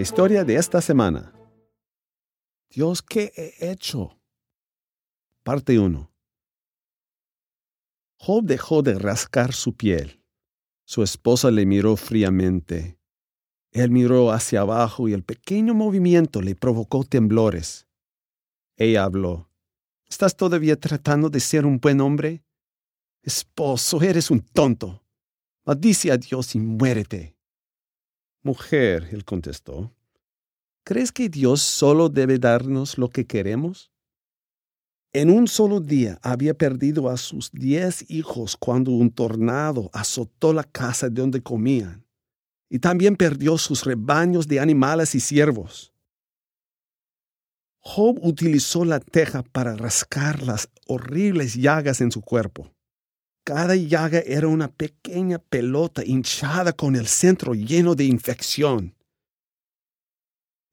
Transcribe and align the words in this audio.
La 0.00 0.04
historia 0.04 0.44
de 0.44 0.56
esta 0.56 0.80
semana. 0.80 1.30
Dios, 2.70 3.02
¿qué 3.02 3.34
he 3.36 3.70
hecho? 3.70 4.18
Parte 5.42 5.78
1. 5.78 6.10
Job 8.16 8.44
dejó 8.44 8.80
de 8.80 8.98
rascar 8.98 9.52
su 9.52 9.74
piel. 9.74 10.24
Su 10.86 11.02
esposa 11.02 11.50
le 11.50 11.66
miró 11.66 11.96
fríamente. 11.96 12.98
Él 13.72 13.90
miró 13.90 14.32
hacia 14.32 14.62
abajo 14.62 15.06
y 15.06 15.12
el 15.12 15.22
pequeño 15.22 15.74
movimiento 15.74 16.40
le 16.40 16.54
provocó 16.54 17.04
temblores. 17.04 17.86
Ella 18.76 19.04
habló. 19.04 19.50
¿Estás 20.08 20.34
todavía 20.34 20.80
tratando 20.80 21.28
de 21.28 21.40
ser 21.40 21.66
un 21.66 21.78
buen 21.78 22.00
hombre? 22.00 22.42
Esposo, 23.22 24.00
eres 24.00 24.30
un 24.30 24.40
tonto. 24.40 25.04
Maldice 25.66 26.10
a 26.10 26.16
Dios 26.16 26.54
y 26.54 26.58
muérete. 26.58 27.36
Mujer, 28.42 29.08
él 29.12 29.24
contestó, 29.26 29.94
¿crees 30.82 31.12
que 31.12 31.28
Dios 31.28 31.60
solo 31.60 32.08
debe 32.08 32.38
darnos 32.38 32.96
lo 32.96 33.10
que 33.10 33.26
queremos? 33.26 33.92
En 35.12 35.28
un 35.28 35.46
solo 35.46 35.80
día 35.80 36.18
había 36.22 36.54
perdido 36.54 37.10
a 37.10 37.18
sus 37.18 37.50
diez 37.52 38.08
hijos 38.08 38.56
cuando 38.56 38.92
un 38.92 39.10
tornado 39.10 39.90
azotó 39.92 40.54
la 40.54 40.64
casa 40.64 41.10
de 41.10 41.20
donde 41.20 41.42
comían, 41.42 42.06
y 42.70 42.78
también 42.78 43.16
perdió 43.16 43.58
sus 43.58 43.84
rebaños 43.84 44.48
de 44.48 44.60
animales 44.60 45.14
y 45.14 45.20
siervos. 45.20 45.92
Job 47.80 48.20
utilizó 48.22 48.86
la 48.86 49.00
teja 49.00 49.42
para 49.42 49.74
rascar 49.74 50.42
las 50.42 50.70
horribles 50.86 51.56
llagas 51.56 52.00
en 52.00 52.10
su 52.10 52.22
cuerpo. 52.22 52.72
Cada 53.44 53.74
llaga 53.74 54.20
era 54.20 54.48
una 54.48 54.68
pequeña 54.68 55.38
pelota 55.38 56.04
hinchada 56.04 56.72
con 56.72 56.94
el 56.94 57.06
centro 57.06 57.54
lleno 57.54 57.94
de 57.94 58.04
infección. 58.04 58.94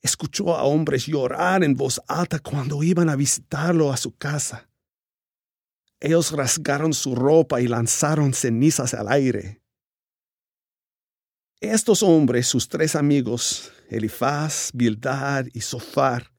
Escuchó 0.01 0.55
a 0.55 0.63
hombres 0.63 1.05
llorar 1.05 1.63
en 1.63 1.75
voz 1.75 2.01
alta 2.07 2.39
cuando 2.39 2.83
iban 2.83 3.09
a 3.09 3.15
visitarlo 3.15 3.91
a 3.91 3.97
su 3.97 4.15
casa. 4.15 4.69
Ellos 5.99 6.31
rasgaron 6.31 6.93
su 6.93 7.15
ropa 7.15 7.61
y 7.61 7.67
lanzaron 7.67 8.33
cenizas 8.33 8.93
al 8.93 9.07
aire. 9.09 9.61
Estos 11.59 12.03
hombres, 12.03 12.47
sus 12.47 12.69
tres 12.69 12.95
amigos, 12.95 13.71
Elifaz, 13.89 14.69
Bildad 14.73 15.47
y 15.53 15.61
Sofar, 15.61 16.31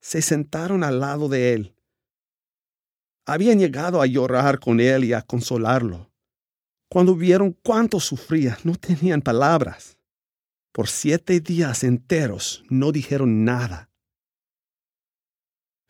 se 0.00 0.22
sentaron 0.22 0.82
al 0.82 1.00
lado 1.00 1.28
de 1.28 1.52
él 1.52 1.76
habían 3.26 3.58
llegado 3.58 4.02
a 4.02 4.06
llorar 4.06 4.58
con 4.58 4.80
él 4.80 5.04
y 5.04 5.12
a 5.12 5.22
consolarlo. 5.22 6.10
Cuando 6.88 7.14
vieron 7.14 7.56
cuánto 7.62 8.00
sufría, 8.00 8.58
no 8.64 8.74
tenían 8.76 9.22
palabras. 9.22 9.96
Por 10.72 10.88
siete 10.88 11.40
días 11.40 11.84
enteros 11.84 12.64
no 12.68 12.92
dijeron 12.92 13.44
nada. 13.44 13.90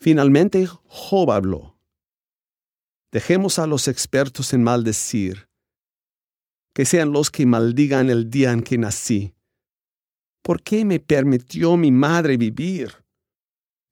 Finalmente 0.01 0.67
Job 0.67 1.31
habló. 1.31 1.77
Dejemos 3.13 3.59
a 3.59 3.67
los 3.67 3.89
expertos 3.89 4.53
en 4.53 4.63
maldecir, 4.63 5.49
que 6.75 6.85
sean 6.85 7.13
los 7.13 7.31
que 7.31 7.47
maldigan 7.47 8.11
el 8.11 8.31
día 8.31 8.53
en 8.53 8.63
que 8.63 8.79
nací. 8.79 9.35
¿Por 10.43 10.63
qué 10.63 10.85
me 10.85 10.99
permitió 10.99 11.77
mi 11.77 11.93
madre 11.93 12.37
vivir? 12.37 13.05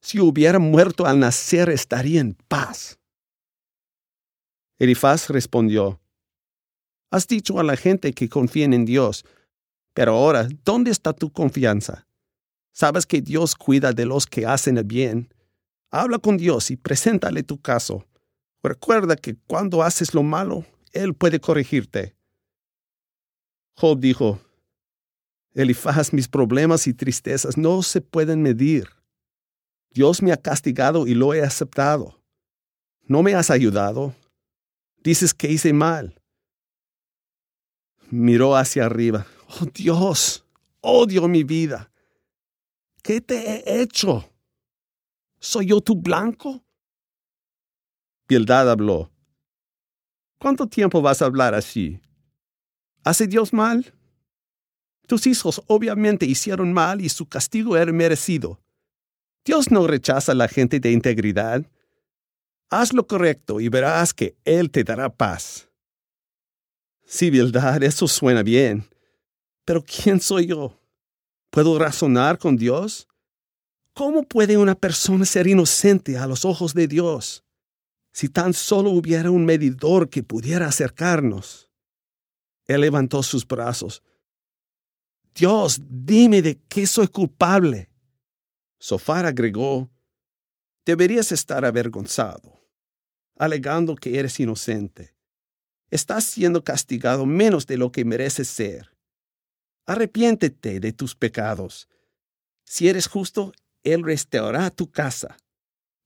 Si 0.00 0.18
hubiera 0.18 0.58
muerto 0.58 1.06
al 1.06 1.18
nacer 1.18 1.70
estaría 1.70 2.20
en 2.20 2.34
paz. 2.34 2.99
Elifaz 4.80 5.28
respondió, 5.28 6.00
Has 7.10 7.26
dicho 7.26 7.60
a 7.60 7.62
la 7.62 7.76
gente 7.76 8.14
que 8.14 8.30
confíen 8.30 8.72
en 8.72 8.86
Dios, 8.86 9.26
pero 9.92 10.12
ahora, 10.12 10.48
¿dónde 10.64 10.90
está 10.90 11.12
tu 11.12 11.30
confianza? 11.30 12.06
Sabes 12.72 13.04
que 13.04 13.20
Dios 13.20 13.54
cuida 13.54 13.92
de 13.92 14.06
los 14.06 14.24
que 14.26 14.46
hacen 14.46 14.78
el 14.78 14.84
bien. 14.84 15.34
Habla 15.90 16.18
con 16.18 16.38
Dios 16.38 16.70
y 16.70 16.78
preséntale 16.78 17.42
tu 17.42 17.60
caso. 17.60 18.06
Recuerda 18.62 19.16
que 19.16 19.36
cuando 19.46 19.82
haces 19.82 20.14
lo 20.14 20.22
malo, 20.22 20.64
Él 20.92 21.12
puede 21.12 21.40
corregirte. 21.40 22.14
Job 23.76 24.00
dijo, 24.00 24.40
Elifaz, 25.52 26.14
mis 26.14 26.28
problemas 26.28 26.86
y 26.86 26.94
tristezas 26.94 27.58
no 27.58 27.82
se 27.82 28.00
pueden 28.00 28.40
medir. 28.40 28.88
Dios 29.90 30.22
me 30.22 30.32
ha 30.32 30.38
castigado 30.38 31.06
y 31.06 31.14
lo 31.14 31.34
he 31.34 31.42
aceptado. 31.42 32.22
No 33.02 33.22
me 33.22 33.34
has 33.34 33.50
ayudado, 33.50 34.14
Dices 35.02 35.34
que 35.34 35.50
hice 35.50 35.72
mal. 35.72 36.20
Miró 38.10 38.56
hacia 38.56 38.86
arriba. 38.86 39.26
Oh 39.60 39.66
Dios, 39.66 40.44
odio 40.80 41.26
mi 41.28 41.44
vida. 41.44 41.90
¿Qué 43.02 43.20
te 43.20 43.36
he 43.36 43.82
hecho? 43.82 44.30
¿Soy 45.38 45.66
yo 45.66 45.80
tu 45.80 45.96
blanco? 45.96 46.62
Piedad 48.26 48.70
habló. 48.70 49.10
¿Cuánto 50.38 50.66
tiempo 50.66 51.02
vas 51.02 51.22
a 51.22 51.26
hablar 51.26 51.54
así? 51.54 52.00
¿Hace 53.02 53.26
Dios 53.26 53.52
mal? 53.52 53.92
Tus 55.06 55.26
hijos 55.26 55.62
obviamente 55.66 56.26
hicieron 56.26 56.72
mal 56.72 57.00
y 57.00 57.08
su 57.08 57.26
castigo 57.26 57.76
era 57.76 57.92
merecido. 57.92 58.60
Dios 59.44 59.70
no 59.70 59.86
rechaza 59.86 60.32
a 60.32 60.34
la 60.34 60.46
gente 60.46 60.78
de 60.78 60.92
integridad. 60.92 61.66
Haz 62.70 62.92
lo 62.92 63.04
correcto 63.04 63.60
y 63.60 63.68
verás 63.68 64.14
que 64.14 64.36
Él 64.44 64.70
te 64.70 64.84
dará 64.84 65.12
paz. 65.12 65.68
Sí, 67.04 67.28
verdad, 67.28 67.82
eso 67.82 68.06
suena 68.06 68.44
bien. 68.44 68.88
Pero 69.64 69.84
¿quién 69.84 70.20
soy 70.20 70.46
yo? 70.46 70.80
¿Puedo 71.50 71.76
razonar 71.80 72.38
con 72.38 72.56
Dios? 72.56 73.08
¿Cómo 73.92 74.22
puede 74.22 74.56
una 74.56 74.76
persona 74.76 75.24
ser 75.24 75.48
inocente 75.48 76.16
a 76.16 76.28
los 76.28 76.44
ojos 76.44 76.72
de 76.72 76.86
Dios? 76.86 77.44
Si 78.12 78.28
tan 78.28 78.54
solo 78.54 78.90
hubiera 78.90 79.32
un 79.32 79.44
medidor 79.44 80.08
que 80.08 80.22
pudiera 80.22 80.68
acercarnos. 80.68 81.68
Él 82.66 82.82
levantó 82.82 83.24
sus 83.24 83.44
brazos. 83.44 84.00
Dios, 85.34 85.80
dime 85.88 86.40
de 86.40 86.60
qué 86.68 86.86
soy 86.86 87.08
culpable. 87.08 87.90
Sofar 88.78 89.26
agregó, 89.26 89.90
deberías 90.84 91.32
estar 91.32 91.64
avergonzado 91.64 92.59
alegando 93.40 93.96
que 93.96 94.18
eres 94.18 94.38
inocente. 94.38 95.14
Estás 95.90 96.24
siendo 96.24 96.62
castigado 96.62 97.24
menos 97.24 97.66
de 97.66 97.78
lo 97.78 97.90
que 97.90 98.04
mereces 98.04 98.48
ser. 98.48 98.94
Arrepiéntete 99.86 100.78
de 100.78 100.92
tus 100.92 101.16
pecados. 101.16 101.88
Si 102.64 102.86
eres 102.86 103.08
justo, 103.08 103.52
Él 103.82 104.04
restaurará 104.04 104.68
tu 104.70 104.90
casa. 104.90 105.38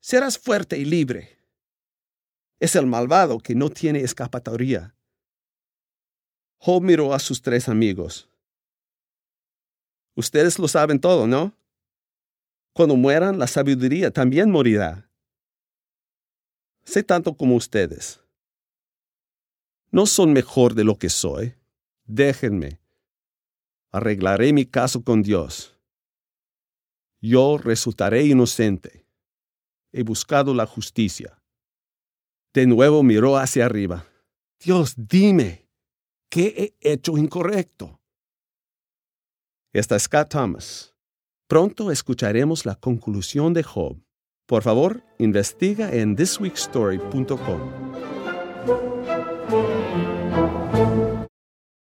Serás 0.01 0.39
fuerte 0.39 0.79
y 0.79 0.85
libre. 0.85 1.41
Es 2.61 2.77
el 2.77 2.87
malvado 2.87 3.41
que 3.41 3.57
no 3.57 3.69
tiene 3.69 4.01
escapatoria. 4.01 4.95
Job 6.59 6.83
miró 6.83 7.13
a 7.13 7.19
sus 7.19 7.43
tres 7.43 7.69
amigos. 7.69 8.29
Ustedes 10.15 10.61
lo 10.61 10.69
saben 10.69 11.01
todo, 11.01 11.27
¿no? 11.27 11.53
Cuando 12.73 12.95
mueran, 12.95 13.41
la 13.41 13.49
sabiduría 13.49 14.13
también 14.13 14.53
morirá. 14.53 15.11
Sé 16.85 17.03
tanto 17.03 17.37
como 17.37 17.57
ustedes. 17.57 18.21
No 19.91 20.07
son 20.07 20.33
mejor 20.33 20.75
de 20.75 20.85
lo 20.85 20.99
que 20.99 21.09
soy. 21.09 21.55
Déjenme. 22.05 22.81
Arreglaré 23.91 24.53
mi 24.53 24.67
caso 24.67 25.03
con 25.03 25.23
Dios. 25.23 25.79
Yo 27.21 27.59
resultaré 27.59 28.25
inocente. 28.25 29.07
He 29.93 30.03
buscado 30.03 30.53
la 30.53 30.67
justicia. 30.67 31.41
De 32.53 32.67
nuevo 32.67 33.03
miró 33.03 33.37
hacia 33.37 33.67
arriba. 33.67 34.07
Dios, 34.61 34.95
dime, 34.97 35.69
¿qué 36.29 36.75
he 36.81 36.93
hecho 36.93 37.17
incorrecto? 37.17 38.01
Esta 39.73 39.97
es 39.97 40.05
Scott 40.05 40.29
Thomas. 40.29 40.95
Pronto 41.49 41.91
escucharemos 41.91 42.65
la 42.67 42.75
conclusión 42.75 43.55
de 43.55 43.63
Job. 43.63 43.99
Por 44.47 44.63
favor, 44.63 45.03
investiga 45.19 45.91
en 45.95 46.17
thisweekstory.com. 46.17 47.61